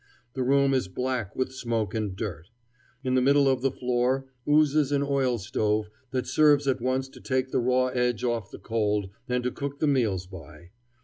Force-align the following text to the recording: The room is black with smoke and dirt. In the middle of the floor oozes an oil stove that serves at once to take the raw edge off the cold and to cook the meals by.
The 0.33 0.41
room 0.41 0.73
is 0.73 0.87
black 0.87 1.35
with 1.35 1.53
smoke 1.53 1.93
and 1.93 2.15
dirt. 2.15 2.49
In 3.03 3.13
the 3.13 3.21
middle 3.21 3.47
of 3.47 3.61
the 3.61 3.69
floor 3.69 4.25
oozes 4.49 4.91
an 4.91 5.03
oil 5.03 5.37
stove 5.37 5.91
that 6.09 6.25
serves 6.25 6.67
at 6.67 6.81
once 6.81 7.07
to 7.09 7.21
take 7.21 7.51
the 7.51 7.59
raw 7.59 7.89
edge 7.89 8.23
off 8.23 8.49
the 8.49 8.57
cold 8.57 9.11
and 9.29 9.43
to 9.43 9.51
cook 9.51 9.77
the 9.77 9.85
meals 9.85 10.25
by. 10.25 10.71